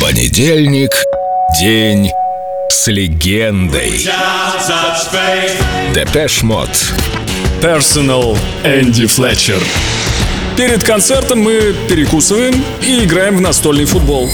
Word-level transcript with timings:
Понедельник. 0.00 0.90
День 1.58 2.10
с 2.68 2.86
легендой. 2.88 4.06
Depeche 5.94 6.42
Mode. 6.42 6.68
Personal. 7.62 8.36
Энди 8.62 9.06
Флетчер. 9.06 9.60
Перед 10.56 10.84
концертом 10.84 11.40
мы 11.40 11.74
перекусываем 11.88 12.62
и 12.82 13.04
играем 13.04 13.38
в 13.38 13.40
настольный 13.40 13.86
футбол. 13.86 14.28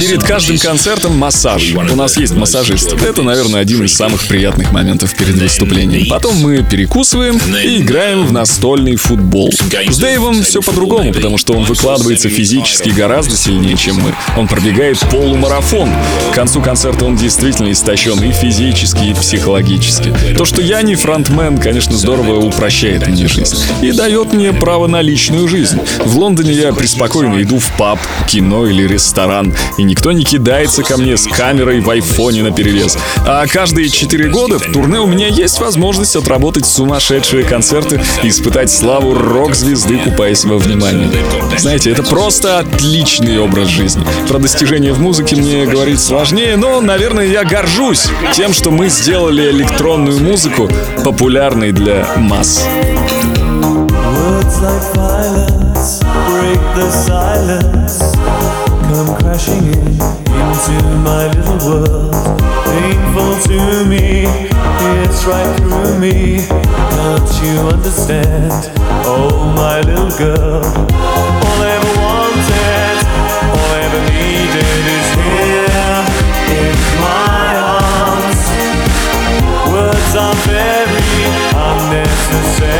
Перед 0.00 0.22
каждым 0.24 0.58
концертом 0.58 1.16
массаж. 1.16 1.72
У 1.74 1.96
нас 1.96 2.16
есть 2.16 2.34
массажист. 2.34 2.92
Это, 2.92 3.22
наверное, 3.22 3.60
один 3.60 3.84
из 3.84 3.94
самых 3.94 4.26
приятных 4.26 4.72
моментов 4.72 5.14
перед 5.14 5.36
выступлением. 5.36 6.08
Потом 6.10 6.36
мы 6.36 6.64
перекусываем 6.68 7.40
и 7.62 7.80
играем 7.80 8.26
в 8.26 8.32
настольный 8.32 8.96
футбол. 8.96 9.52
С 9.52 9.98
Дэйвом 9.98 10.42
все 10.42 10.60
по-другому, 10.60 11.12
потому 11.12 11.38
что 11.38 11.54
он 11.54 11.64
выкладывается 11.64 12.28
физически 12.28 12.88
гораздо 12.90 13.36
сильнее, 13.36 13.76
чем 13.76 13.96
мы. 13.96 14.14
Он 14.36 14.48
пробегает 14.48 14.98
полумарафон. 15.10 15.90
К 16.32 16.34
концу 16.34 16.60
концерта 16.60 17.04
он 17.04 17.16
действительно 17.16 17.70
истощен 17.70 18.20
и 18.22 18.32
физически, 18.32 19.04
и 19.04 19.14
психологически. 19.14 20.12
То, 20.36 20.44
что 20.44 20.60
я 20.60 20.82
не 20.82 20.96
фронтмен, 20.96 21.58
конечно, 21.58 21.96
здорово 21.96 22.44
упрощает 22.44 23.06
мне 23.06 23.28
жизнь. 23.28 23.56
И 23.82 23.92
дает 23.92 24.32
мне 24.32 24.52
право 24.52 24.88
на 24.88 25.00
личную 25.00 25.46
жизнь. 25.48 25.78
В 26.04 26.18
Лондоне 26.18 26.52
я 26.52 26.72
преспокойно 27.04 27.42
иду 27.42 27.58
в 27.58 27.70
паб, 27.76 27.98
кино 28.28 28.66
или 28.66 28.86
ресторан, 28.86 29.54
и 29.78 29.82
никто 29.82 30.12
не 30.12 30.24
кидается 30.24 30.82
ко 30.82 30.96
мне 30.96 31.16
с 31.16 31.26
камерой 31.26 31.80
в 31.80 31.90
айфоне 31.90 32.42
на 32.42 32.50
перевес. 32.50 32.96
А 33.26 33.46
каждые 33.46 33.88
четыре 33.88 34.28
года 34.28 34.58
в 34.58 34.72
турне 34.72 35.00
у 35.00 35.06
меня 35.06 35.28
есть 35.28 35.60
возможность 35.60 36.16
отработать 36.16 36.66
сумасшедшие 36.66 37.44
концерты 37.44 38.00
и 38.22 38.28
испытать 38.28 38.70
славу 38.70 39.14
рок-звезды, 39.14 39.98
купаясь 39.98 40.44
во 40.44 40.58
внимании. 40.58 41.10
Знаете, 41.58 41.90
это 41.90 42.02
просто 42.02 42.58
отличный 42.58 43.38
образ 43.38 43.68
жизни. 43.68 44.04
Про 44.28 44.38
достижения 44.38 44.92
в 44.92 45.00
музыке 45.00 45.36
мне 45.36 45.66
говорить 45.66 46.00
сложнее, 46.00 46.56
но, 46.56 46.80
наверное, 46.80 47.26
я 47.26 47.44
горжусь 47.44 48.06
тем, 48.34 48.52
что 48.52 48.70
мы 48.70 48.88
сделали 48.88 49.50
электронную 49.50 50.18
музыку 50.20 50.68
популярной 51.04 51.72
для 51.72 52.06
масс. 52.16 52.66
Words 54.24 54.60
like 54.62 55.43
break 56.44 56.60
the 56.76 56.90
silence. 56.90 57.96
Come 58.88 59.16
crashing 59.16 59.64
in 59.64 59.86
into 60.40 60.76
my 61.08 61.24
little 61.32 61.60
world. 61.68 62.14
Painful 62.68 63.32
to 63.48 63.58
me, 63.92 64.26
it's 65.00 65.24
right 65.24 65.52
through 65.60 65.98
me. 65.98 66.44
Can't 66.94 67.30
you 67.42 67.54
understand? 67.74 68.52
Oh, 69.06 69.32
my 69.56 69.80
little 69.88 70.12
girl. 70.18 70.62
All 71.46 71.58
I 71.64 71.70
ever 71.78 71.94
wanted, 72.04 72.96
all 73.56 73.70
I 73.76 73.80
ever 73.88 74.02
needed 74.12 74.82
is 74.98 75.08
here 75.24 75.96
in 76.60 76.76
my 77.08 77.48
arms. 77.80 78.40
Words 79.72 80.12
are 80.24 80.38
very 80.52 81.24
unnecessary. 81.68 82.73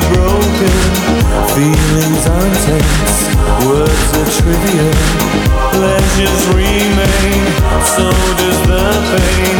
Broken. 0.00 0.76
Feelings 1.54 2.24
words 3.66 4.10
are 4.18 4.30
trivial. 4.38 4.92
Pleasures 5.72 6.42
remain, 6.54 7.44
so 7.94 8.10
does 8.40 8.60
the 8.68 8.84
pain. 9.12 9.58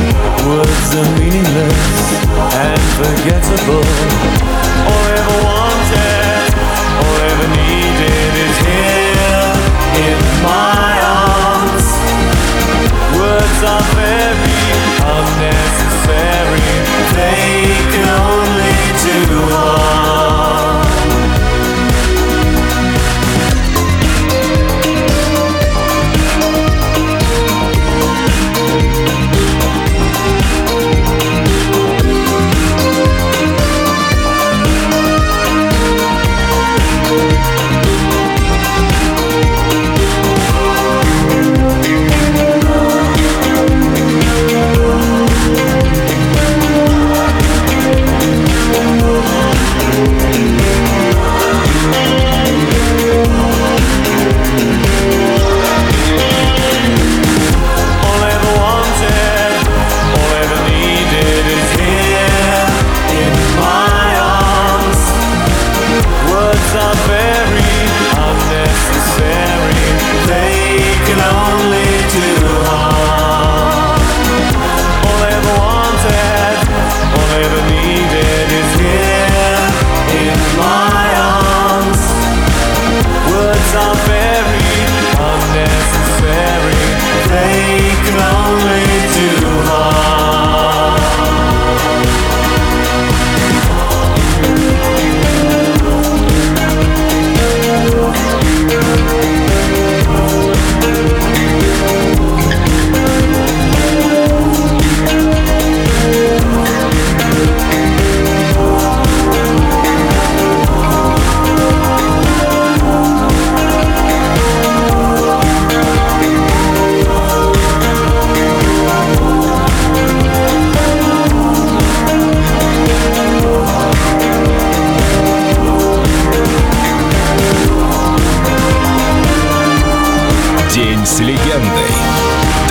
Words 0.48 0.88
are 1.00 1.10
meaningless 1.18 2.22
and 2.54 2.82
forgettable. 2.98 4.51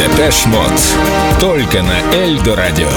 Депеш 0.01 0.47
Мод. 0.47 0.81
Только 1.39 1.83
на 1.83 2.15
Эльдо 2.15 2.55
Радио. 2.55 2.89